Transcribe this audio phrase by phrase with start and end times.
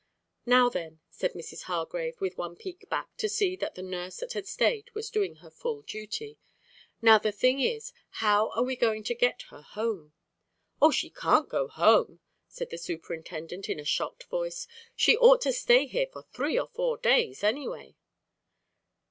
[0.47, 1.65] "Now then," said Mrs.
[1.69, 5.35] Hargrave with one peek back to see that the nurse that had stayed was doing
[5.35, 6.39] her full duty,
[7.03, 10.13] "now the thing is, how are we going to get her home?"
[10.81, 14.67] "Oh, she can't go home," said the superintendent in a shocked voice.
[14.95, 17.95] "She ought to stay here for three or four days anyway."